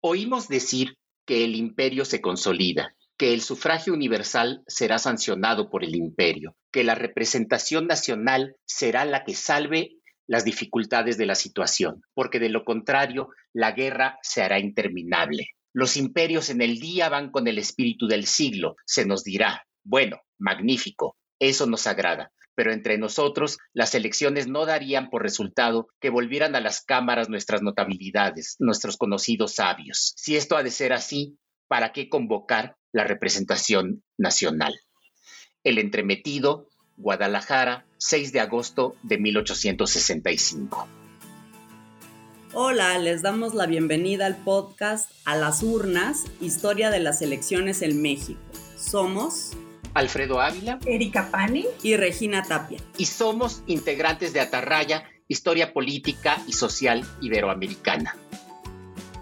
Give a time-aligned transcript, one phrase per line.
[0.00, 5.94] Oímos decir que el imperio se consolida, que el sufragio universal será sancionado por el
[5.94, 9.96] imperio, que la representación nacional será la que salve
[10.26, 15.48] las dificultades de la situación, porque de lo contrario la guerra se hará interminable.
[15.72, 19.66] Los imperios en el día van con el espíritu del siglo, se nos dirá.
[19.84, 26.10] Bueno, magnífico, eso nos agrada, pero entre nosotros las elecciones no darían por resultado que
[26.10, 30.14] volvieran a las cámaras nuestras notabilidades, nuestros conocidos sabios.
[30.16, 34.74] Si esto ha de ser así, ¿para qué convocar la representación nacional?
[35.62, 40.88] El entremetido, Guadalajara, 6 de agosto de 1865.
[42.54, 48.00] Hola, les damos la bienvenida al podcast A las urnas, historia de las elecciones en
[48.00, 48.40] México.
[48.78, 49.50] Somos
[49.96, 52.78] Alfredo Ávila, Erika Pani y Regina Tapia.
[52.98, 58.14] Y somos integrantes de Atarraya, Historia Política y Social Iberoamericana.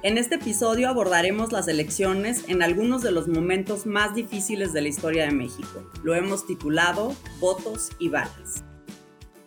[0.02, 4.88] En este episodio abordaremos las elecciones en algunos de los momentos más difíciles de la
[4.88, 5.88] historia de México.
[6.02, 8.64] Lo hemos titulado Votos y balas.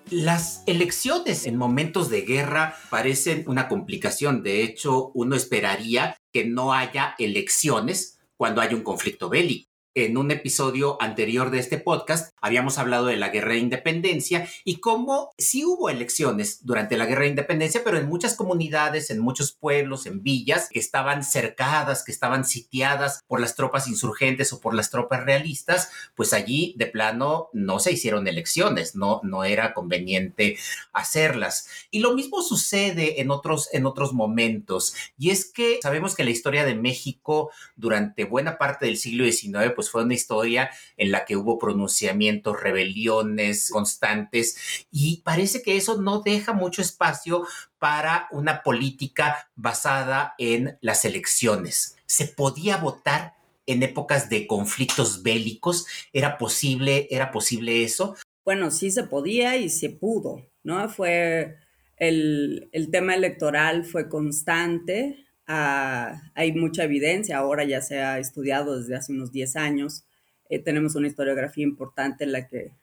[0.10, 4.44] Las elecciones en momentos de guerra parecen una complicación.
[4.44, 9.67] De hecho, uno esperaría que no haya elecciones cuando hay un conflicto bélico
[10.06, 14.80] en un episodio anterior de este podcast habíamos hablado de la guerra de independencia y
[14.80, 19.54] cómo sí hubo elecciones durante la guerra de independencia, pero en muchas comunidades, en muchos
[19.54, 24.76] pueblos, en villas que estaban cercadas, que estaban sitiadas por las tropas insurgentes o por
[24.76, 30.58] las tropas realistas, pues allí de plano no se hicieron elecciones, no, no era conveniente
[30.94, 31.70] hacerlas.
[31.90, 36.30] Y lo mismo sucede en otros, en otros momentos, y es que sabemos que la
[36.30, 41.26] historia de México durante buena parte del siglo XIX, pues fue una historia en la
[41.26, 47.46] que hubo pronunciamientos, rebeliones constantes y parece que eso no deja mucho espacio
[47.80, 51.98] para una política basada en las elecciones.
[52.06, 53.36] ¿Se podía votar
[53.66, 55.86] en épocas de conflictos bélicos?
[56.14, 58.16] ¿Era posible, era posible eso?
[58.44, 60.88] Bueno, sí se podía y se pudo, ¿no?
[60.90, 61.58] Fue
[61.98, 68.78] el, el tema electoral fue constante, Ah, hay mucha evidencia, ahora ya se ha estudiado
[68.78, 70.06] desde hace unos 10 años.
[70.50, 72.74] Eh, tenemos una historiografía importante en la que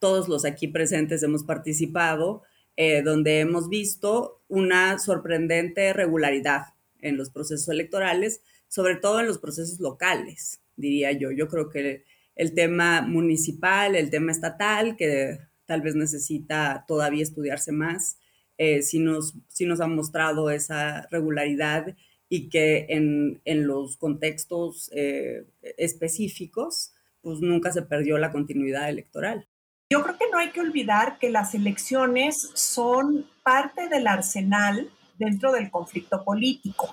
[0.00, 2.42] todos los aquí presentes hemos participado,
[2.76, 9.38] eh, donde hemos visto una sorprendente regularidad en los procesos electorales, sobre todo en los
[9.38, 11.30] procesos locales, diría yo.
[11.30, 12.04] Yo creo que
[12.34, 18.18] el tema municipal, el tema estatal, que tal vez necesita todavía estudiarse más,
[18.58, 21.94] eh, sí, nos, nos ha mostrado esa regularidad
[22.28, 25.46] y que en, los contextos eh,
[25.78, 29.46] específicos, pues nunca se perdió la continuidad electoral.
[29.90, 35.52] Yo creo que no hay que olvidar que las elecciones son parte del arsenal dentro
[35.52, 36.92] del conflicto político.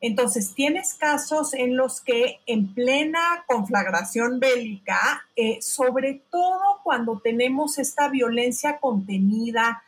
[0.00, 7.78] Entonces, tienes casos en los que en plena conflagración bélica, eh, sobre todo cuando tenemos
[7.78, 9.82] esta violencia contenida,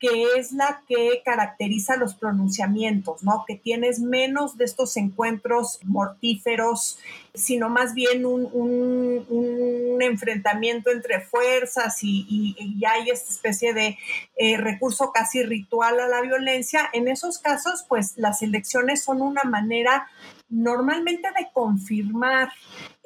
[0.00, 3.44] que es la que caracteriza los pronunciamientos, ¿no?
[3.46, 6.98] Que tienes menos de estos encuentros mortíferos,
[7.34, 12.56] sino más bien un, enfrentamiento entre fuerzas y,
[12.88, 13.98] hay esta especie de
[14.36, 16.88] eh, recurso casi ritual a la violencia.
[16.94, 20.08] En esos casos, pues las elecciones son una manera
[20.50, 22.50] normalmente de confirmar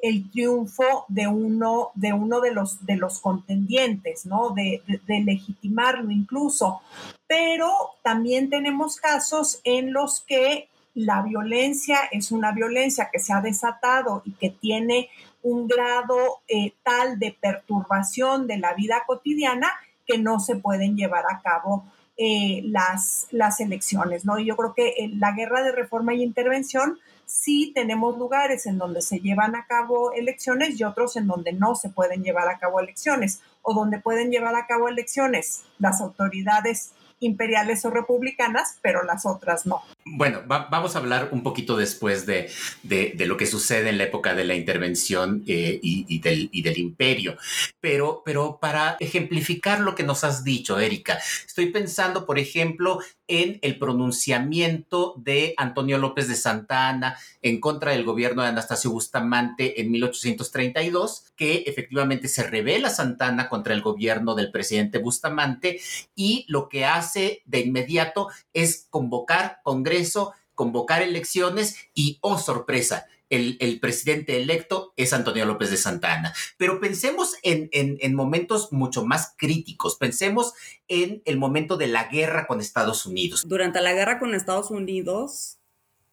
[0.01, 4.49] el triunfo de uno de, uno de, los, de los contendientes, ¿no?
[4.49, 6.81] De, legitimarlo incluso.
[7.27, 7.71] Pero
[8.03, 14.21] también tenemos casos en los que la violencia es una violencia que se ha desatado
[14.25, 15.09] y que tiene
[15.43, 19.69] un grado eh, tal de perturbación de la vida cotidiana
[20.07, 21.85] que no se pueden llevar a cabo
[22.17, 24.39] eh, las, las elecciones, ¿no?
[24.39, 28.77] Y yo creo que eh, la guerra de reforma y intervención sí tenemos lugares en
[28.77, 32.59] donde se llevan a cabo elecciones y otros en donde no se pueden llevar a
[32.59, 39.03] cabo elecciones o donde pueden llevar a cabo elecciones las autoridades imperiales o republicanas, pero
[39.03, 39.81] las otras no.
[40.07, 42.51] Bueno, vamos a hablar un poquito después de,
[43.25, 47.37] lo que sucede en la época de la intervención eh, y, del, del, imperio,
[47.81, 53.57] pero, pero para ejemplificar lo que nos has dicho, Erika, estoy pensando, por ejemplo, en
[53.61, 59.81] el pronunciamiento de Antonio López de Santa Ana en contra del gobierno de Anastasio Bustamante
[59.81, 65.79] en 1832, que efectivamente se revela Santa Ana contra el gobierno del presidente Bustamante
[66.15, 69.59] y lo que hace de inmediato es convocar
[69.95, 76.33] Congreso, convocar elecciones y, oh sorpresa, el, presidente electo es Antonio López de Santana.
[76.57, 80.53] Pero pensemos en, en, momentos mucho más críticos, pensemos
[80.87, 83.43] en el momento de la guerra con Estados Unidos.
[83.47, 85.59] Durante la guerra con Estados Unidos,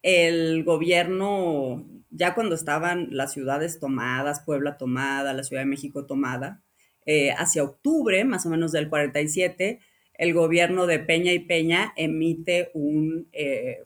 [0.01, 6.63] el gobierno, ya cuando estaban las ciudades tomadas, Puebla tomada, la Ciudad de México tomada,
[7.05, 9.81] eh, hacia octubre, más o menos del 47,
[10.23, 13.83] el gobierno de Peña y Peña emite un, eh,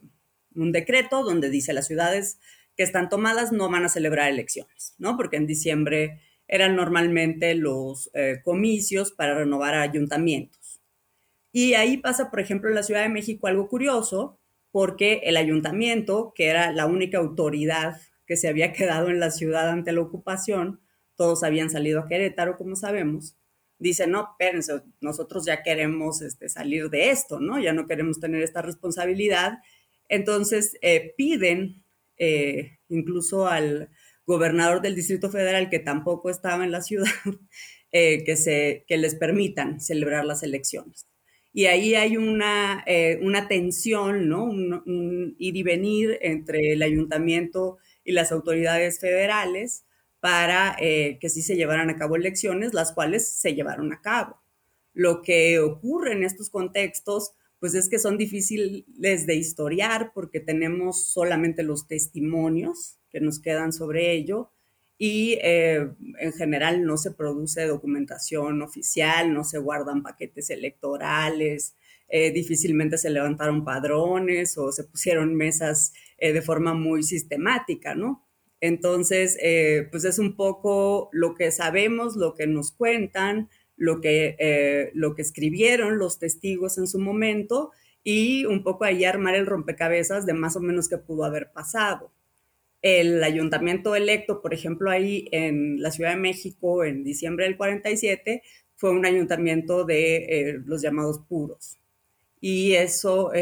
[0.54, 2.38] un decreto donde dice las ciudades
[2.76, 5.16] que están tomadas no van a celebrar elecciones, ¿no?
[5.16, 10.80] Porque en diciembre eran normalmente los eh, comicios para renovar ayuntamientos.
[11.52, 14.38] Y ahí pasa, por ejemplo, en la Ciudad de México algo curioso,
[14.70, 19.70] porque el ayuntamiento, que era la única autoridad que se había quedado en la ciudad
[19.70, 20.80] ante la ocupación,
[21.16, 23.36] todos habían salido a Querétaro, como sabemos,
[23.78, 27.60] dice, no, espérense, nosotros ya queremos este, salir de esto, ¿no?
[27.60, 29.58] Ya no queremos tener esta responsabilidad.
[30.08, 31.84] Entonces eh, piden
[32.16, 33.90] eh, incluso al
[34.26, 37.06] gobernador del Distrito Federal, que tampoco estaba en la ciudad,
[37.92, 41.06] eh, que, se, que les permitan celebrar las elecciones.
[41.52, 42.84] Y ahí hay una,
[43.22, 44.44] una tensión, ¿no?
[44.44, 49.86] un ir y venir entre el ayuntamiento y las autoridades federales
[50.20, 54.40] para eh, que sí se llevaran a cabo elecciones, las cuales se llevaron a cabo.
[54.92, 61.06] Lo que ocurre en estos contextos, pues es que son difíciles de historiar porque tenemos
[61.06, 64.50] solamente los testimonios que nos quedan sobre ello
[64.96, 65.88] y eh,
[66.18, 71.76] en general no se produce documentación oficial, no se guardan paquetes electorales,
[72.08, 78.27] eh, difícilmente se levantaron padrones o se pusieron mesas de forma muy sistemática, ¿no?
[78.60, 84.36] Entonces, eh, pues es un poco lo que sabemos, lo que nos cuentan, lo que,
[84.38, 87.70] eh, lo que escribieron los testigos en su momento
[88.02, 92.10] y un poco ahí armar el rompecabezas de más o menos qué pudo haber pasado.
[92.82, 98.42] El ayuntamiento electo, por ejemplo, ahí en la Ciudad de México en diciembre del 47,
[98.76, 101.78] fue un ayuntamiento de eh, los llamados puros.
[102.40, 103.32] Y eso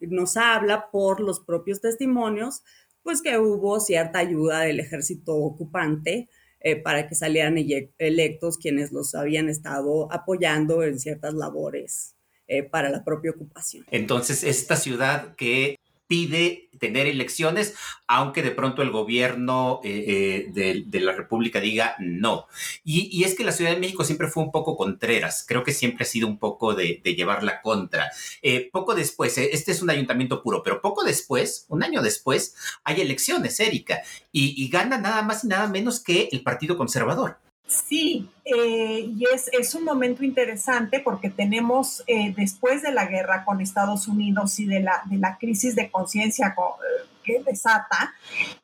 [0.00, 2.62] nos habla por los propios testimonios
[3.04, 6.28] pues que hubo cierta ayuda del ejército ocupante
[6.58, 7.56] eh, para que salieran
[7.98, 12.16] electos quienes los habían estado apoyando en ciertas labores
[12.48, 13.84] eh, para la propia ocupación.
[13.90, 17.74] Entonces, esta ciudad que pide tener elecciones,
[18.06, 22.46] aunque de pronto el gobierno eh, eh, de, la República diga no.
[22.84, 26.04] Y, es que la Ciudad de México siempre fue un poco contreras, creo que siempre
[26.04, 28.10] ha sido un poco de, llevar la contra.
[28.42, 33.00] Eh, poco después, este es un ayuntamiento puro, pero poco después, un año después, hay
[33.00, 34.02] elecciones, Erika,
[34.32, 37.38] y gana nada más y nada menos que el Partido Conservador.
[37.66, 43.44] Sí, eh, y es, es, un momento interesante porque tenemos eh, después de la guerra
[43.44, 48.14] con Estados Unidos y de la, de la crisis de conciencia eh, que desata,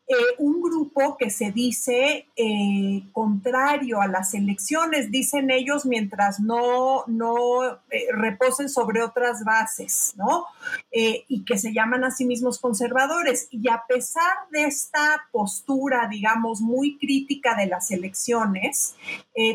[0.06, 7.04] eh, un grupo que se dice eh, contrario a las elecciones, dicen ellos, mientras no,
[7.06, 10.46] no eh, reposen sobre otras bases, ¿no?
[10.92, 13.46] y que se llaman a sí mismos conservadores.
[13.50, 18.96] Y a pesar de esta postura, digamos, muy crítica de las elecciones,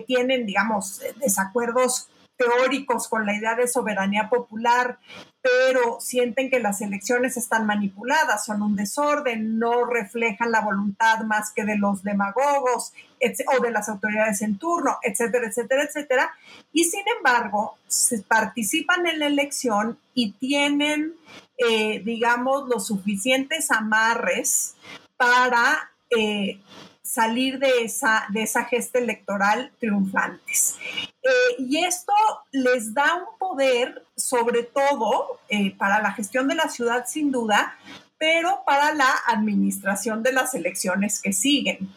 [0.07, 4.99] tienen, digamos, desacuerdos teóricos con la idea de soberanía popular,
[5.41, 11.51] pero sienten que las elecciones están manipuladas, son un desorden, no reflejan la voluntad más
[11.51, 12.93] que de los demagogos
[13.57, 16.31] o de las autoridades en turno, etcétera, etcétera, etcétera.
[16.73, 17.77] Y sin embargo,
[18.27, 21.13] participan en la elección y tienen,
[21.57, 24.75] eh, digamos, los suficientes amarres
[25.17, 25.91] para...
[26.15, 26.59] Eh,
[27.15, 30.75] salir de esa, de esa gesta electoral triunfantes.
[31.23, 32.13] Eh, y esto
[32.51, 37.77] les da un poder, sobre todo eh, para la gestión de la ciudad, sin duda,
[38.17, 41.89] pero para la administración de las elecciones que siguen.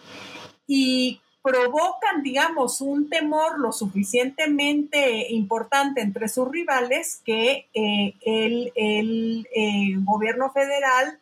[0.69, 10.05] Y provocan, digamos, un temor lo suficientemente importante entre sus rivales que eh, el, el
[10.05, 11.19] gobierno federal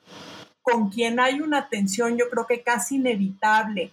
[0.68, 3.92] con quien hay una tensión, yo creo que casi inevitable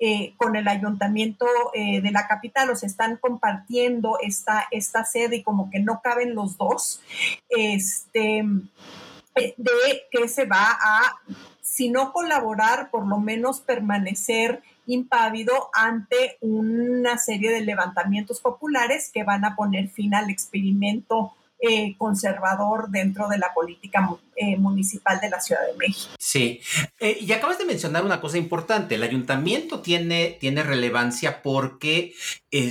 [0.00, 5.36] eh, con el ayuntamiento eh, de la capital, o se están compartiendo esta, esta sede
[5.36, 7.02] y como que no caben los dos,
[7.50, 11.20] este, eh, de que se va a,
[11.60, 19.24] si no colaborar, por lo menos permanecer impávido ante una serie de levantamientos populares que
[19.24, 21.34] van a poner fin al experimento
[21.66, 24.06] eh, conservador dentro de la política
[24.36, 26.14] eh, municipal de la Ciudad de México.
[26.18, 26.60] Sí,
[27.00, 32.12] eh, y acabas de mencionar una cosa importante, el ayuntamiento tiene, tiene relevancia porque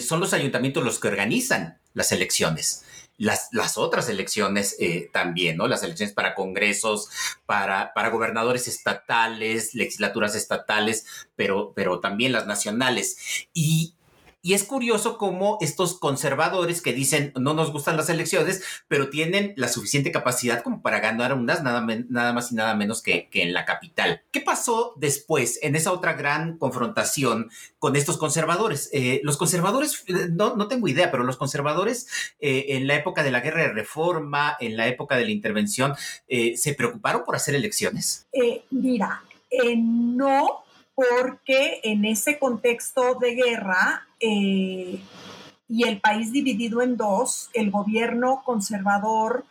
[0.05, 2.85] son los ayuntamientos los que organizan las elecciones.
[3.17, 4.77] Las, otras elecciones
[5.11, 5.67] también, ¿no?
[5.67, 7.09] Las elecciones para congresos,
[7.45, 13.47] para, para gobernadores estatales, legislaturas estatales, pero, pero también las nacionales.
[13.53, 13.93] Y
[14.45, 19.53] Y es curioso cómo estos conservadores que dicen no nos gustan las elecciones, pero tienen
[19.55, 21.79] la suficiente capacidad como para ganar unas nada,
[22.33, 24.21] más y nada menos que, en la capital.
[24.31, 28.89] ¿Qué pasó después en esa otra gran confrontación con estos conservadores?
[28.91, 32.09] Eh, los conservadores, eh, no, no, tengo idea, pero los conservadores
[32.41, 35.95] eh, en la época de la guerra de reforma, en la época de la intervención,
[36.27, 38.27] ¿se preocuparon por hacer elecciones?
[38.71, 39.23] mira,
[39.77, 40.63] no,
[40.95, 44.99] porque en ese contexto de guerra eh,
[45.67, 49.45] y el país dividido en dos, el gobierno conservador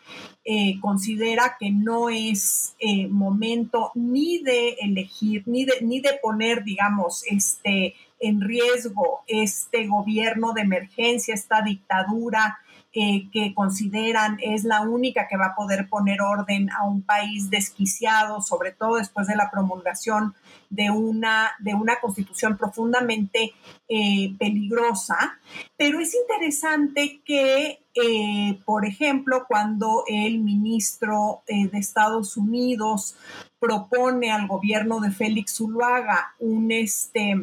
[0.45, 6.63] eh, considera que no es eh, momento ni de elegir, ni de, ni de poner,
[6.63, 12.59] digamos, este, en riesgo este gobierno de emergencia, esta dictadura
[12.95, 17.49] eh, que consideran es la única que va a poder poner orden a un país
[17.49, 20.35] desquiciado, sobre todo después de la promulgación
[20.69, 23.55] de una, de una constitución profundamente
[23.89, 25.39] eh, peligrosa.
[25.79, 33.17] Pero es interesante que, eh, por ejemplo, cuando el ministro de Estados Unidos
[33.59, 37.41] propone al gobierno de Félix Zuluaga un este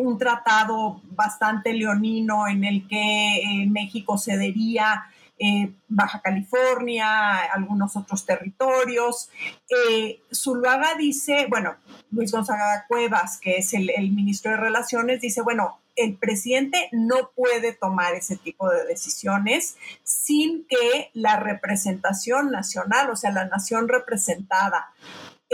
[0.00, 5.04] un tratado bastante leonino en el que eh, México cedería
[5.42, 9.30] eh, Baja California, algunos otros territorios.
[9.70, 11.76] Eh, Zuluaga dice, bueno,
[12.10, 17.30] Luis Gonzaga Cuevas, que es el, el, ministro de Relaciones, dice, bueno, el presidente no
[17.34, 23.88] puede tomar ese tipo de decisiones sin que la representación nacional, o sea, la nación
[23.88, 24.92] representada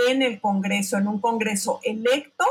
[0.09, 2.45] en el Congreso, en un Congreso electo,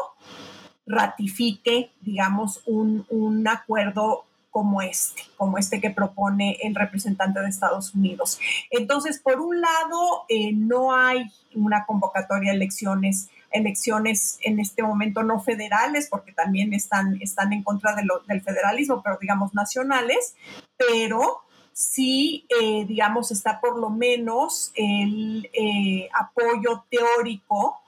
[0.85, 4.25] ratifique, digamos, un, un acuerdo
[4.55, 8.39] como este, como este que propone el representante de Estados Unidos.
[8.71, 15.23] Entonces, por un lado, eh, no hay una convocatoria de elecciones, elecciones en este momento
[15.23, 20.37] no federales, porque también están, están en contra del federalismo, pero digamos nacionales,
[20.77, 21.41] pero
[21.73, 27.81] sí, eh, digamos, está por lo menos el eh, apoyo teórico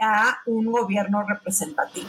[0.00, 2.08] a un gobierno representativo.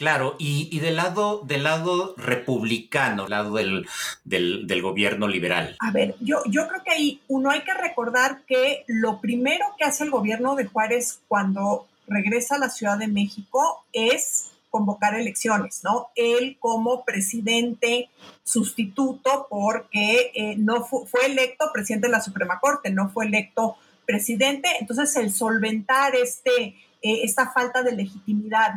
[0.00, 3.86] Claro, y, del lado del lado republicano, lado del,
[4.24, 5.76] del, gobierno liberal.
[5.78, 9.84] A ver, yo, yo creo que ahí uno hay que recordar que lo primero que
[9.84, 15.84] hace el gobierno de Juárez cuando regresa a la Ciudad de México es convocar elecciones,
[15.84, 16.08] ¿no?
[16.16, 18.08] Él como presidente
[18.42, 23.76] sustituto, porque eh, no fue electo presidente de la Suprema Corte, no fue electo
[24.06, 28.74] presidente, entonces el solventar este eh, esta falta de legitimidad.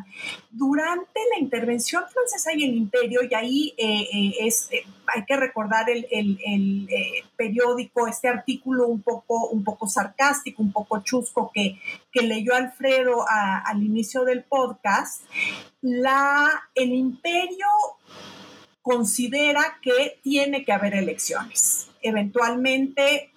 [0.49, 6.87] Durante la intervención francesa y el imperio, y ahí eh, eh, hay que recordar el,
[7.35, 11.79] periódico, este artículo un poco, un poco sarcástico, un poco chusco que,
[12.13, 15.23] que leyó Alfredo al inicio del podcast,
[15.81, 17.67] la, el imperio
[18.81, 21.89] considera que tiene que haber elecciones.
[22.01, 23.31] Eventualmente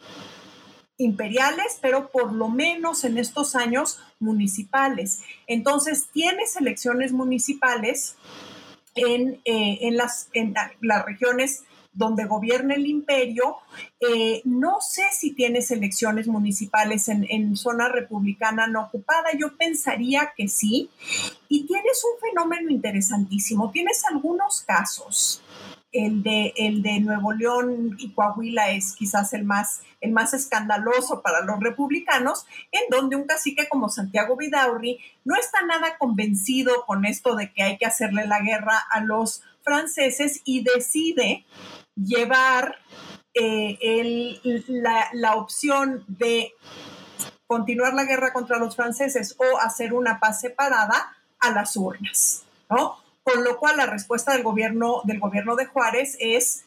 [0.98, 5.22] imperiales, pero por lo menos en estos años municipales.
[5.46, 8.16] Entonces, tienes elecciones municipales
[8.94, 13.56] en, eh, las, en las regiones donde gobierna el imperio.
[14.00, 20.32] Eh, no sé si tienes elecciones municipales en, en, zona republicana no ocupada, yo pensaría
[20.36, 20.90] que sí.
[21.48, 25.42] Y tienes un fenómeno interesantísimo, tienes algunos casos
[25.96, 31.22] el de, el de Nuevo León y Coahuila es quizás el más, el más escandaloso
[31.22, 37.06] para los republicanos, en donde un cacique como Santiago Vidaurri no está nada convencido con
[37.06, 41.46] esto de que hay que hacerle la guerra a los franceses y decide
[41.96, 42.76] llevar
[43.34, 44.38] eh,
[44.68, 46.52] la, la opción de
[47.46, 53.05] continuar la guerra contra los franceses o hacer una paz separada a las urnas, ¿no?
[53.26, 56.62] Con lo cual la respuesta del gobierno, del gobierno de Juárez es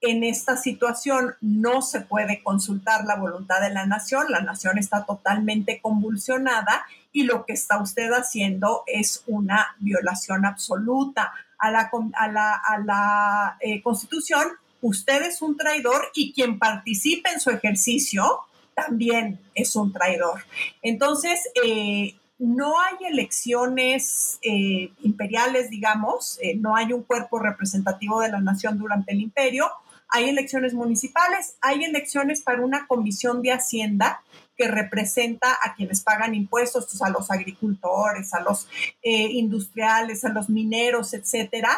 [0.00, 5.04] en esta situación no se puede consultar la voluntad de la nación, la nación está
[5.04, 13.80] totalmente convulsionada y lo que está usted haciendo es una violación absoluta a la, eh,
[13.80, 14.48] constitución.
[14.80, 18.40] Usted es un traidor y quien participe en su ejercicio
[18.74, 20.42] también es un traidor.
[20.82, 28.30] Entonces, eh, no hay elecciones eh, imperiales, digamos, eh, no hay un cuerpo representativo de
[28.30, 29.66] la nación durante el imperio,
[30.08, 34.22] hay elecciones municipales, hay elecciones para una comisión de hacienda
[34.56, 38.66] que representa a quienes pagan impuestos, pues, a los agricultores, a los
[39.02, 41.70] eh, industriales, a los mineros, etcétera.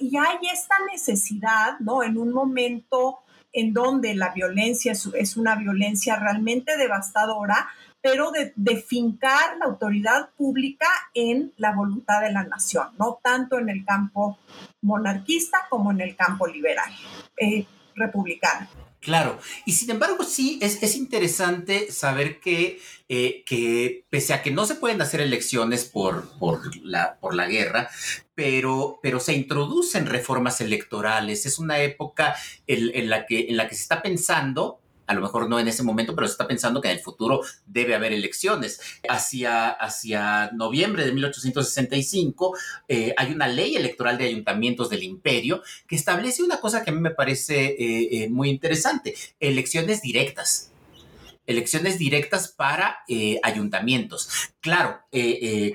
[0.00, 2.02] y hay esta necesidad, ¿no?
[2.02, 3.18] En un momento
[3.52, 7.68] en donde la violencia es una violencia realmente devastadora,
[8.06, 13.68] pero de, fincar la autoridad pública en la voluntad de la nación, no tanto en
[13.68, 14.38] el campo
[14.80, 16.88] monarquista como en el campo liberal,
[17.36, 18.68] eh, republicano.
[19.00, 24.66] Claro, y sin embargo sí es, interesante saber que, eh, que pese a que no
[24.66, 27.90] se pueden hacer elecciones por, por, la, por la guerra,
[28.36, 31.44] pero, pero se introducen reformas electorales.
[31.44, 32.36] Es una época
[32.68, 35.82] en, la, que, en la que se está pensando a lo mejor no en ese
[35.82, 38.80] momento, pero se está pensando que en el futuro debe haber elecciones.
[39.08, 42.56] Hacia, hacia noviembre de 1865
[42.88, 46.94] eh, hay una ley electoral de ayuntamientos del imperio que establece una cosa que a
[46.94, 50.72] mí me parece eh, eh, muy interesante, elecciones directas
[51.48, 53.04] elecciones directas para
[53.44, 54.28] ayuntamientos.
[54.58, 54.98] Claro,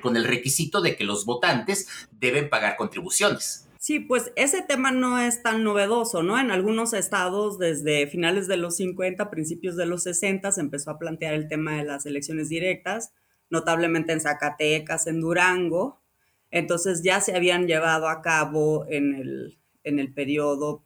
[0.01, 3.69] con el requisito de que los votantes deben pagar contribuciones.
[3.83, 6.39] Sí, pues ese tema no es tan novedoso, ¿no?
[6.39, 10.99] En algunos estados, desde finales de los 50, principios de los 60, se empezó a
[10.99, 13.11] plantear el tema de las elecciones directas,
[13.49, 15.99] notablemente en Zacatecas, en Durango.
[16.51, 20.85] Entonces ya se habían llevado a cabo en el, en el periodo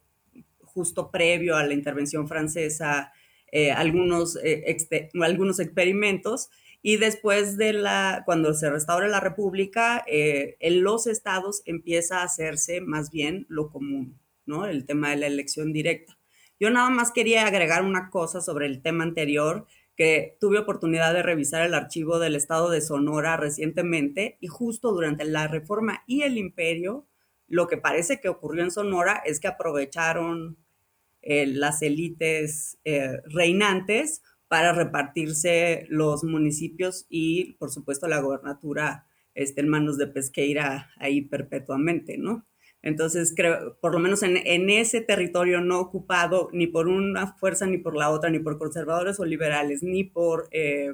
[0.62, 3.12] justo previo a la intervención francesa
[3.52, 4.74] eh, algunos, eh,
[5.20, 6.48] algunos experimentos
[6.82, 12.24] y después de la, cuando se restaure la República, eh, en los estados empieza a
[12.24, 14.66] hacerse más bien lo común, ¿no?
[14.66, 16.18] El tema de la elección directa.
[16.58, 19.66] Yo nada más quería agregar una cosa sobre el tema anterior,
[19.96, 25.24] que tuve oportunidad de revisar el archivo del estado de Sonora recientemente y justo durante
[25.24, 27.06] la reforma y el imperio,
[27.48, 30.58] lo que parece que ocurrió en Sonora es que aprovecharon
[31.22, 39.60] eh, las élites eh, reinantes para repartirse los municipios y, por supuesto, la gobernatura este,
[39.60, 42.44] en manos de Pesqueira ahí perpetuamente, ¿no?
[42.82, 47.78] Entonces, creo, por lo menos en, ese territorio no ocupado ni por una fuerza ni
[47.78, 50.92] por la otra, ni por conservadores o liberales, ni por eh,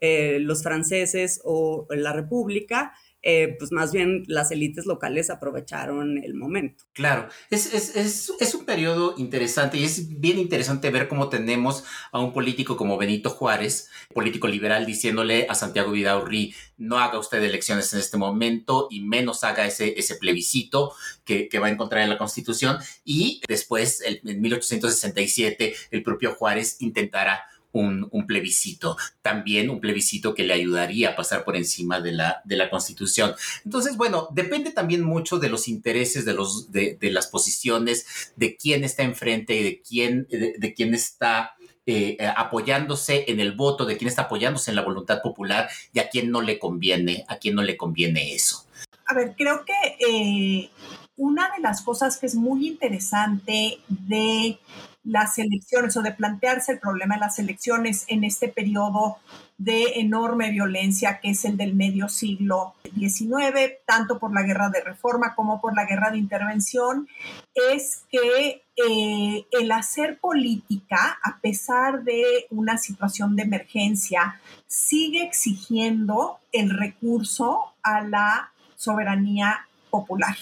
[0.00, 2.94] eh, los franceses o la República,
[3.26, 6.84] eh, pues más bien las élites locales aprovecharon el momento.
[6.92, 11.84] Claro, es, es, es, es, un periodo interesante y es bien interesante ver cómo tenemos
[12.12, 17.42] a un político como Benito Juárez, político liberal, diciéndole a Santiago Vidaurri, no haga usted
[17.42, 20.92] elecciones en este momento y menos haga ese, ese plebiscito
[21.24, 22.76] que, que va a encontrar en la Constitución.
[23.04, 27.42] Y después, en 1867, el propio Juárez intentará
[27.74, 32.56] un, plebiscito, también un plebiscito que le ayudaría a pasar por encima de la, de
[32.56, 33.34] la Constitución.
[33.64, 38.84] Entonces, bueno, depende también mucho de los intereses, de, los, de, las posiciones, de quién
[38.84, 41.54] está enfrente y de quién, de, quién está
[41.86, 46.08] eh, apoyándose en el voto, de quién está apoyándose en la voluntad popular y a
[46.08, 48.64] quién no le conviene, a quién no le conviene eso.
[49.06, 50.70] A ver, creo que eh,
[51.16, 54.58] una de las cosas que es muy interesante de
[55.04, 59.18] las elecciones o de plantearse el problema de las elecciones en este periodo
[59.58, 64.80] de enorme violencia que es el del medio siglo XIX, tanto por la guerra de
[64.80, 67.06] reforma como por la guerra de intervención,
[67.54, 76.38] es que eh, el hacer política, a pesar de una situación de emergencia, sigue exigiendo
[76.50, 80.34] el recurso a la soberanía popular.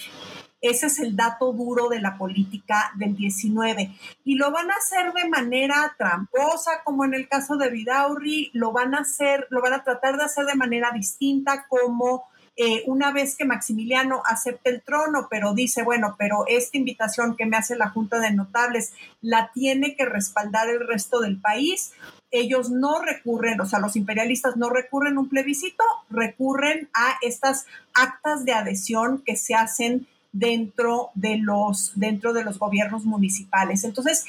[0.63, 3.91] Ese es el dato duro de la política del 19.
[4.23, 8.71] Y lo van a hacer de manera tramposa, como en el caso de Vidaurri, lo
[8.71, 12.23] van a hacer, lo van a tratar de hacer de manera distinta, como
[12.55, 17.45] eh, una vez que Maximiliano acepte el trono, pero dice, bueno, pero esta invitación que
[17.45, 21.91] me hace la Junta de Notables la tiene que respaldar el resto del país.
[22.31, 27.65] Ellos no recurren, o sea, los imperialistas no recurren a un plebiscito, recurren a estas
[27.93, 33.85] actas de adhesión que se hacen dentro de los, dentro de los gobiernos municipales.
[33.85, 34.25] Entonces,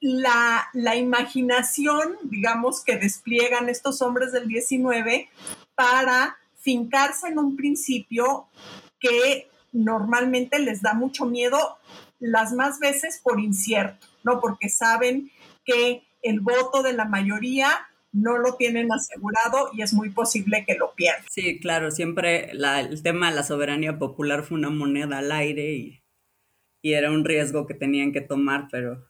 [0.00, 5.28] la, la imaginación, digamos, que despliegan estos hombres del 19
[5.76, 8.48] para fincarse en un principio
[8.98, 11.78] que normalmente les da mucho miedo,
[12.18, 14.40] las más veces por incierto, ¿no?
[14.40, 15.30] Porque saben
[15.64, 17.68] que el voto de la mayoría
[18.12, 21.24] no lo tienen asegurado y es muy posible que lo pierdan.
[21.30, 25.98] Sí, claro, siempre el tema de la soberanía popular fue una moneda al aire y,
[26.84, 29.06] era un riesgo que tenían que tomar, pero,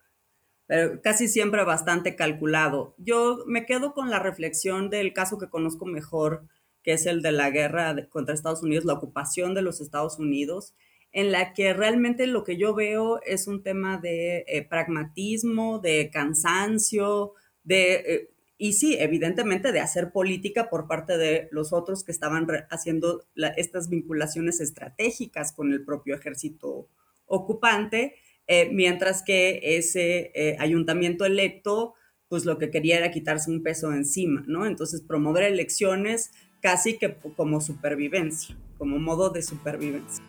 [0.67, 2.95] pero casi siempre bastante calculado.
[2.99, 6.47] Yo me quedo con la reflexión del caso que conozco mejor,
[6.83, 10.75] que es el de la guerra contra Estados Unidos, la ocupación de los Estados Unidos,
[11.13, 16.11] en la que realmente lo que yo veo es un tema de eh, pragmatismo, de
[16.13, 17.33] cansancio,
[17.65, 22.47] de eh, y sí, evidentemente de hacer política por parte de los otros que estaban
[22.71, 23.25] haciendo
[23.57, 26.89] estas vinculaciones estratégicas con el propio ejército
[27.27, 28.15] ocupante,
[28.47, 31.95] eh, mientras que ese eh, ayuntamiento electo,
[32.29, 34.67] pues lo que quería era quitarse un peso encima, ¿no?
[34.67, 40.25] Entonces promover elecciones casi que como supervivencia, como modo de supervivencia.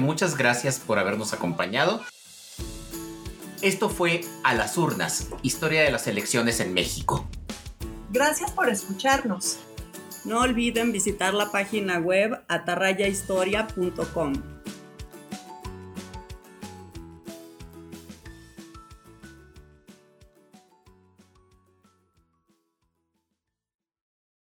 [0.00, 2.02] Muchas gracias por habernos acompañado.
[3.62, 7.28] Esto fue A las urnas, historia de las elecciones en México.
[8.10, 9.60] Gracias por escucharnos.
[10.24, 14.51] No olviden visitar la página web atarrayahistoria.com.